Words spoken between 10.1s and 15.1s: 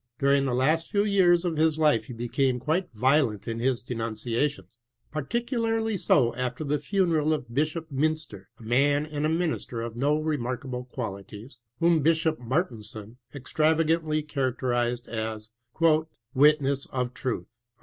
remarkable qualities, whom Bishop Martensen extravagantly char acterized